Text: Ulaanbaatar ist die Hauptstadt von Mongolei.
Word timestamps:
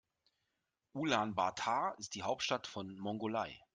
Ulaanbaatar 0.95 1.95
ist 1.99 2.15
die 2.15 2.23
Hauptstadt 2.23 2.65
von 2.65 2.97
Mongolei. 2.97 3.61